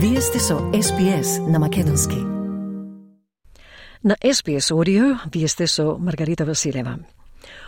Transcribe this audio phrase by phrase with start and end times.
[0.00, 2.16] Вие сте со SPS на Македонски.
[4.04, 6.98] На SPS Audio вие сте со Маргарита Василева.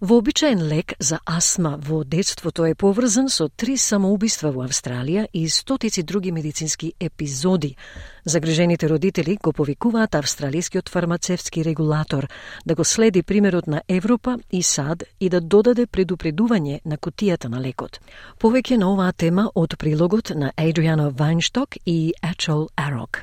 [0.00, 6.02] Вообичаен лек за астма во детството е поврзан со три самоубиства во Австралија и стотици
[6.02, 7.76] други медицински епизоди.
[8.24, 12.28] Загрижените родители го повикуваат австралискиот фармацевски регулатор
[12.66, 17.60] да го следи примерот на Европа и САД и да додаде предупредување на кутијата на
[17.60, 18.00] лекот.
[18.40, 23.22] Повеќе на оваа тема од прилогот на Адриано Вайншток и Ачол Арок.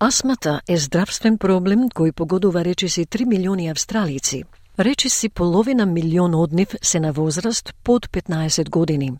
[0.00, 4.42] Астмата е здравствен проблем кој погодува речиси 3 милиони австралици.
[4.78, 9.12] Речиси половина милион од нив се на возраст под 15 години.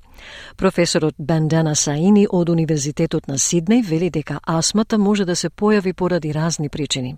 [0.57, 6.35] Професорот Бандана Саини од Универзитетот на Сиднеј вели дека астмата може да се појави поради
[6.35, 7.17] разни причини.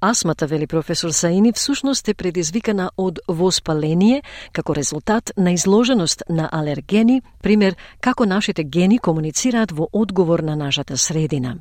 [0.00, 7.22] Астмата, вели професор Саини, всушност е предизвикана од воспаление како резултат на изложеност на алергени,
[7.42, 11.56] пример како нашите гени комуницираат во одговор на нашата средина.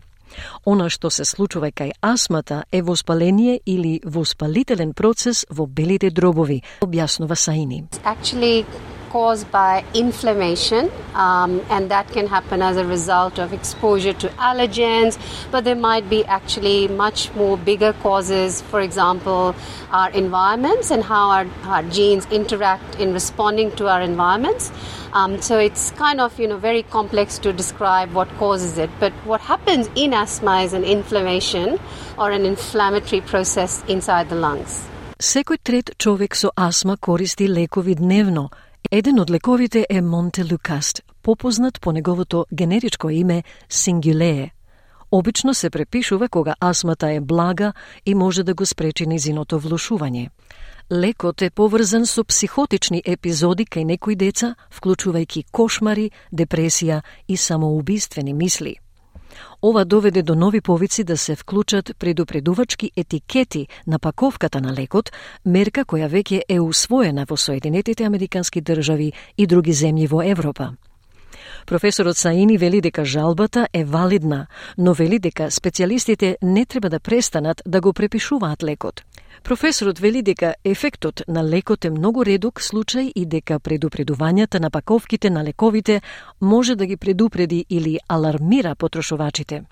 [0.65, 7.35] Она што се случува кај астмата е воспаление или воспалителен процес во белите дробови, објаснува
[7.35, 7.83] Саини.
[8.03, 8.65] actually
[9.10, 15.18] caused by inflammation, um, and that can happen as a result of exposure to allergens.
[15.50, 19.54] But there might be actually much more bigger causes, for example,
[19.90, 24.72] our environments and how our, our genes interact in responding to our environments.
[25.12, 28.90] Um, so it's kind of you know very complex to describe what causes it.
[29.00, 31.78] But what happens in asthma is an inflammation
[32.18, 34.82] or an inflammatory process inside the lungs.
[35.18, 38.50] Секој трет човек со астма користи лекови дневно.
[38.93, 44.51] Еден од лековите е Монтелукаст, попознат по неговото генеричко име Сингюлее.
[45.11, 47.73] Обично се препишува кога астмата е блага
[48.05, 50.29] и може да го спречи низиното влушување.
[50.91, 58.75] Лекот е поврзан со психотични епизоди кај некои деца, вклучувајќи кошмари, депресија и самоубиствени мисли.
[59.61, 65.11] Ова доведе до нови повици да се вклучат предупредувачки етикети на паковката на лекот,
[65.45, 70.73] мерка која веќе е усвоена во Соединетите Американски држави и други земји во Европа.
[71.65, 77.61] Професорот Саини вели дека жалбата е валидна, но вели дека специјалистите не треба да престанат
[77.65, 79.03] да го препишуваат лекот.
[79.43, 85.29] Професорот вели дека ефектот на лекот е многу редок случај и дека предупредувањата на паковките
[85.29, 86.01] на лековите
[86.41, 89.63] може да ги предупреди или алармира потрошувачите.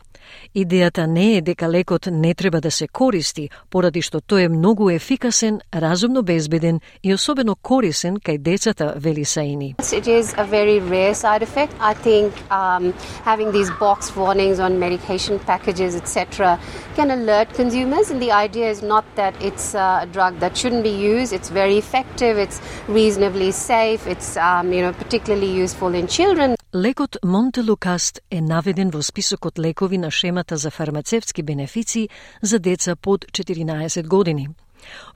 [0.55, 4.89] Идејата не е дека лекот не треба да се користи, поради што тој е многу
[4.89, 9.75] ефикасен, разумно безбеден и особено корисен кај децата, вели Саини.
[9.79, 11.73] It is a very rare side effect.
[11.79, 12.93] I think um,
[13.23, 16.59] having these box warnings on medication packages, etc.,
[16.95, 18.09] can alert consumers.
[18.11, 21.33] And the idea is not that it's a drug that shouldn't be used.
[21.33, 22.37] It's very effective.
[22.37, 24.07] It's reasonably safe.
[24.07, 26.58] It's um, you know particularly useful in children.
[26.75, 32.09] Лекот Монтелукаст е наведен во списокот лекови на шемата за фармацевтски бенефиции
[32.41, 34.49] за деца под 14 години.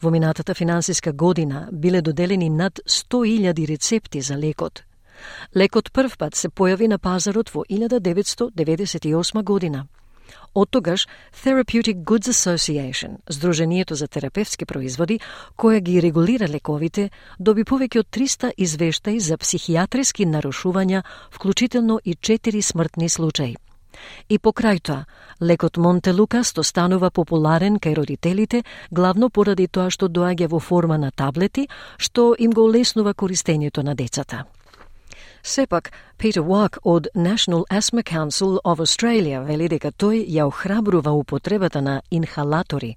[0.01, 4.83] Во минатата финансиска година биле доделени над 100.000 рецепти за лекот.
[5.55, 9.85] Лекот првпат се појави на пазарот во 1998 година.
[10.53, 11.07] Од тогаш
[11.43, 15.19] Therapeutic Goods Association, Сдруженијето за терапевтски производи,
[15.57, 22.61] која ги регулира лековите, доби повеќе од 300 извештаи за психијатриски нарушувања, вклучително и 4
[22.61, 23.55] смртни случаи.
[24.29, 25.05] И покрај тоа,
[25.41, 31.67] лекот Монтелукас станува популарен кај родителите, главно поради тоа што доаѓа во форма на таблети,
[31.97, 34.45] што им го олеснува користењето на децата.
[35.45, 41.81] Сепак, Питер Уак од National Asthma Council of Australia вели дека тој ја охрабрува употребата
[41.81, 42.95] на инхалатори.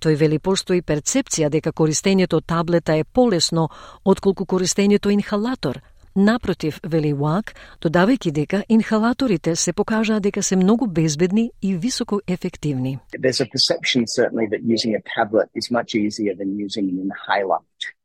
[0.00, 3.68] Тој вели постои перцепција дека користењето таблета е полесно
[4.04, 5.80] отколку користењето инхалатор–
[6.14, 12.98] Напротив, вели Уак, додавајќи дека инхалаторите се покажаа дека се многу безбедни и високо ефективни.
[13.18, 17.60] There's a perception certainly that using a tablet is much easier than using an inhaler.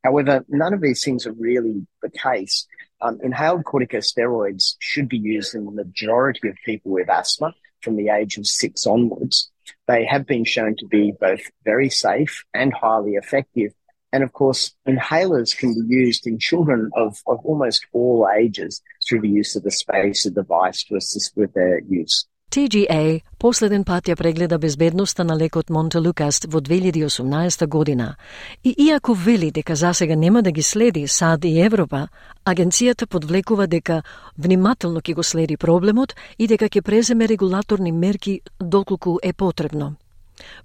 [0.06, 2.56] However, none of these things are really the case.
[3.00, 8.10] Um, inhaled corticosteroids should be used in the majority of people with asthma from the
[8.10, 9.52] age of six onwards.
[9.88, 13.74] They have been shown to be both very safe and highly effective.
[14.12, 19.22] And of course, inhalers can be used in children of, of almost all ages through
[19.22, 22.26] the use of the spacer device to assist with their use.
[22.48, 28.16] TGA последен пат ја прегледа безбедноста на лекот Монтелукаст во 2018 година
[28.64, 32.08] и иако вели дека засега нема да ги следи САД и Европа,
[32.46, 34.02] агенцијата подвлекува дека
[34.38, 39.96] внимателно ќе го следи проблемот и дека ќе преземе регулаторни мерки доколку е потребно.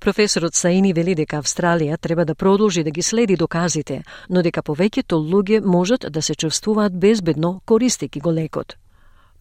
[0.01, 5.19] Професорот Саини вели дека Австралија треба да продолжи да ги следи доказите, но дека повеќето
[5.19, 8.77] луѓе можат да се чувствуваат безбедно користејќи го лекот.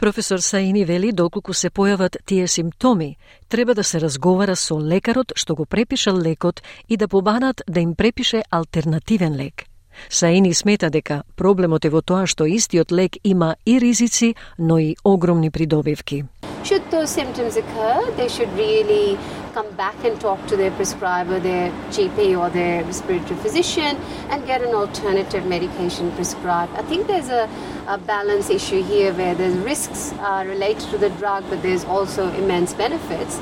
[0.02, 3.18] Професор Саини вели доколку се појават тие симптоми,
[3.50, 7.94] треба да се разговара со лекарот што го препишал лекот и да побанат да им
[7.94, 9.66] препише алтернативен лек.
[10.10, 14.96] Саини смета дека проблемот е во тоа што истиот лек има и ризици, но и
[15.04, 16.26] огромни придобивки.
[16.64, 19.18] Should those symptoms occur, they should really
[19.54, 23.98] come back and talk to their prescriber, their GP or their respiratory physician,
[24.30, 26.72] and get an alternative medication prescribed.
[26.78, 27.50] I think there's a,
[27.88, 32.30] a balance issue here where there's risks uh, related to the drug, but there's also
[32.34, 33.40] immense benefits,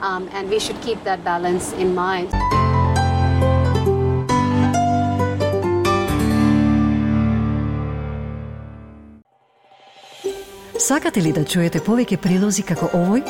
[0.00, 2.30] um, and we should keep that balance in mind.
[10.78, 13.22] Сакате ли да чуете повеќе прилози како овој?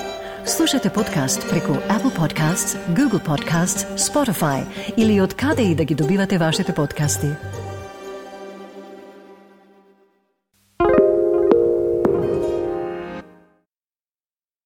[0.45, 4.67] Слушате подкаст преку Apple Podcasts, Google Podcasts, Spotify
[4.97, 7.31] или од каде и да ги добивате вашите подкасти.